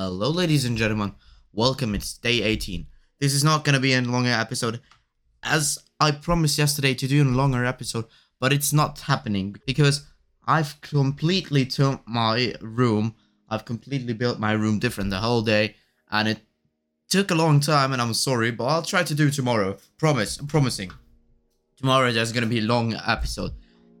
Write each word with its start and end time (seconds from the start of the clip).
Hello, 0.00 0.30
ladies 0.30 0.64
and 0.64 0.78
gentlemen. 0.78 1.12
Welcome. 1.52 1.92
It's 1.92 2.16
day 2.16 2.40
18. 2.44 2.86
This 3.18 3.34
is 3.34 3.42
not 3.42 3.64
gonna 3.64 3.80
be 3.80 3.94
a 3.94 4.00
longer 4.00 4.30
episode, 4.30 4.80
as 5.42 5.76
I 5.98 6.12
promised 6.12 6.56
yesterday 6.56 6.94
to 6.94 7.08
do 7.08 7.24
a 7.24 7.24
longer 7.24 7.64
episode, 7.64 8.04
but 8.38 8.52
it's 8.52 8.72
not 8.72 9.00
happening 9.00 9.56
because 9.66 10.06
I've 10.46 10.80
completely 10.82 11.66
turned 11.66 11.98
my 12.06 12.54
room. 12.60 13.16
I've 13.48 13.64
completely 13.64 14.12
built 14.12 14.38
my 14.38 14.52
room 14.52 14.78
different 14.78 15.10
the 15.10 15.18
whole 15.18 15.42
day, 15.42 15.74
and 16.12 16.28
it 16.28 16.42
took 17.08 17.32
a 17.32 17.34
long 17.34 17.58
time. 17.58 17.92
And 17.92 18.00
I'm 18.00 18.14
sorry, 18.14 18.52
but 18.52 18.66
I'll 18.66 18.82
try 18.82 19.02
to 19.02 19.16
do 19.16 19.32
tomorrow. 19.32 19.78
Promise. 19.98 20.38
I'm 20.38 20.46
promising. 20.46 20.92
Tomorrow 21.76 22.12
there's 22.12 22.30
gonna 22.30 22.46
be 22.46 22.60
a 22.60 22.70
long 22.70 22.94
episode, 23.04 23.50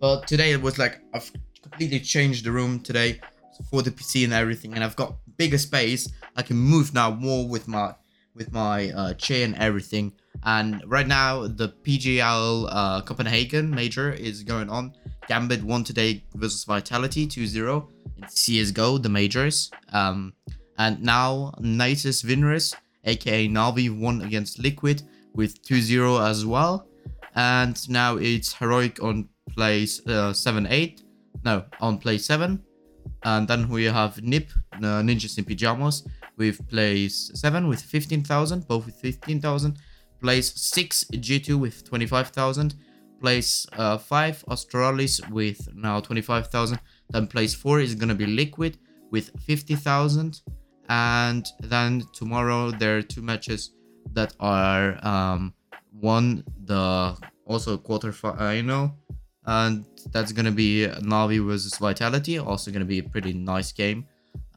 but 0.00 0.28
today 0.28 0.52
it 0.52 0.62
was 0.62 0.78
like 0.78 1.00
I've 1.12 1.32
completely 1.60 1.98
changed 1.98 2.44
the 2.44 2.52
room 2.52 2.78
today 2.78 3.20
for 3.70 3.82
the 3.82 3.90
PC 3.90 4.24
and 4.24 4.32
everything, 4.32 4.74
and 4.74 4.82
I've 4.84 4.96
got 4.96 5.16
bigger 5.36 5.58
space. 5.58 6.08
I 6.36 6.42
can 6.42 6.56
move 6.56 6.94
now 6.94 7.10
more 7.10 7.48
with 7.48 7.68
my 7.68 7.94
with 8.34 8.52
my 8.52 8.90
uh, 8.90 9.14
chair 9.14 9.44
and 9.44 9.56
everything. 9.56 10.12
And 10.44 10.82
right 10.86 11.06
now 11.06 11.48
the 11.48 11.70
PGL 11.82 12.68
uh, 12.70 13.00
Copenhagen 13.02 13.70
major 13.70 14.12
is 14.12 14.44
going 14.44 14.70
on. 14.70 14.92
Gambit 15.26 15.62
won 15.64 15.82
today 15.84 16.22
versus 16.34 16.64
Vitality 16.64 17.26
2-0 17.26 17.86
in 18.16 18.28
CS:GO 18.28 18.98
the 18.98 19.08
majors. 19.08 19.70
Um, 19.92 20.34
and 20.78 21.02
now 21.02 21.52
Natus 21.58 22.22
Vincere, 22.22 22.78
aka 23.04 23.48
Navi, 23.48 23.90
won 23.90 24.22
against 24.22 24.60
Liquid 24.60 25.02
with 25.34 25.60
2-0 25.62 26.24
as 26.24 26.46
well. 26.46 26.86
And 27.34 27.76
now 27.88 28.16
it's 28.16 28.54
Heroic 28.54 29.02
on 29.02 29.28
place 29.54 30.00
uh, 30.06 30.32
7-8. 30.32 31.02
No, 31.44 31.64
on 31.80 31.98
place 31.98 32.26
7 32.26 32.62
and 33.24 33.48
then 33.48 33.68
we 33.68 33.84
have 33.84 34.22
Nip, 34.22 34.50
uh, 34.74 35.02
Ninjas 35.02 35.38
in 35.38 35.44
Pyjamas, 35.44 36.06
with 36.36 36.66
place 36.68 37.30
7 37.34 37.66
with 37.66 37.82
15,000, 37.82 38.66
both 38.66 38.86
with 38.86 38.94
15,000. 38.96 39.76
Place 40.20 40.52
6, 40.60 41.04
G2 41.12 41.58
with 41.58 41.84
25,000. 41.84 42.74
Place 43.20 43.66
uh, 43.72 43.98
5, 43.98 44.44
Astralis 44.48 45.28
with 45.30 45.68
now 45.74 46.00
25,000. 46.00 46.78
Then 47.10 47.26
place 47.26 47.54
4 47.54 47.80
is 47.80 47.94
going 47.94 48.08
to 48.08 48.14
be 48.14 48.26
Liquid 48.26 48.78
with 49.10 49.30
50,000. 49.40 50.40
And 50.88 51.46
then 51.60 52.04
tomorrow 52.12 52.70
there 52.70 52.98
are 52.98 53.02
two 53.02 53.22
matches 53.22 53.72
that 54.12 54.34
are 54.40 55.04
um, 55.06 55.54
one, 55.92 56.44
the 56.64 57.16
also 57.44 57.76
quarterfinal 57.76 58.94
and 59.48 59.86
that's 60.12 60.30
gonna 60.30 60.52
be 60.52 60.86
Navi 61.00 61.44
versus 61.44 61.78
Vitality, 61.78 62.38
also 62.38 62.70
gonna 62.70 62.84
be 62.84 62.98
a 62.98 63.02
pretty 63.02 63.32
nice 63.32 63.72
game. 63.72 64.06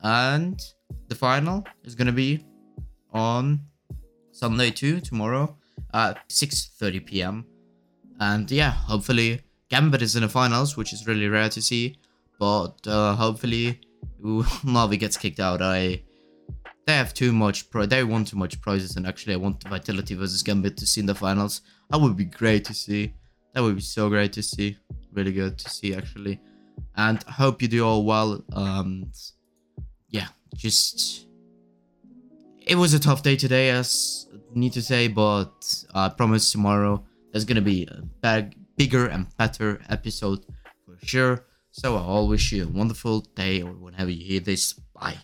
And 0.03 0.59
the 1.08 1.16
final 1.16 1.66
is 1.86 1.95
gonna 1.95 2.11
be 2.11 2.45
on 3.14 3.62
Sunday 4.34 4.69
too, 4.69 5.00
tomorrow 5.00 5.56
at 5.94 6.17
6:30 6.30 7.06
p.m. 7.06 7.45
And 8.19 8.52
yeah, 8.52 8.72
hopefully 8.72 9.42
Gambit 9.69 10.02
is 10.02 10.17
in 10.17 10.23
the 10.23 10.30
finals, 10.30 10.75
which 10.75 10.92
is 10.92 11.08
really 11.08 11.30
rare 11.30 11.50
to 11.50 11.62
see. 11.62 11.95
But 12.38 12.86
uh, 12.86 13.16
hopefully 13.16 13.80
Navi 14.22 15.00
gets 15.00 15.16
kicked 15.16 15.39
out. 15.39 15.62
I 15.62 16.03
they 16.86 16.97
have 16.97 17.14
too 17.14 17.31
much 17.31 17.69
pro 17.69 17.86
they 17.86 18.03
want 18.03 18.28
too 18.28 18.38
much 18.38 18.59
prizes 18.59 18.97
and 18.97 19.08
actually 19.08 19.36
I 19.36 19.38
want 19.38 19.64
Vitality 19.64 20.16
versus 20.16 20.44
Gambit 20.44 20.75
to 20.78 20.86
see 20.86 21.00
in 21.00 21.08
the 21.08 21.16
finals. 21.16 21.62
That 21.89 22.02
would 22.02 22.17
be 22.17 22.25
great 22.25 22.66
to 22.66 22.73
see. 22.73 23.14
That 23.53 23.61
would 23.61 23.75
be 23.75 23.81
so 23.81 24.09
great 24.09 24.33
to 24.33 24.44
see. 24.44 24.77
Really 25.11 25.33
good 25.33 25.57
to 25.57 25.69
see 25.69 25.94
actually. 25.94 26.39
And 26.95 27.21
hope 27.23 27.61
you 27.61 27.67
do 27.67 27.85
all 27.85 28.03
well. 28.05 28.44
Um 28.53 29.11
yeah, 30.09 30.27
just 30.55 31.27
it 32.59 32.75
was 32.75 32.94
a 32.94 32.99
tough 32.99 33.23
day 33.23 33.35
today, 33.35 33.69
as 33.69 34.27
I 34.33 34.59
need 34.59 34.73
to 34.73 34.81
say, 34.81 35.07
but 35.07 35.52
I 35.94 36.09
promise 36.09 36.52
tomorrow 36.52 37.03
there's 37.31 37.45
gonna 37.45 37.61
be 37.61 37.85
a 37.85 38.02
bag, 38.22 38.55
bigger 38.77 39.07
and 39.07 39.28
better 39.38 39.81
episode 39.90 40.45
for 40.85 40.97
sure. 41.06 41.45
So 41.72 41.95
I 41.95 42.01
all 42.01 42.28
wish 42.28 42.51
you 42.51 42.66
a 42.66 42.67
wonderful 42.67 43.22
day 43.35 43.61
or 43.61 43.72
whenever 43.72 44.09
you 44.11 44.25
hear 44.25 44.41
this. 44.41 44.73
Bye. 44.94 45.17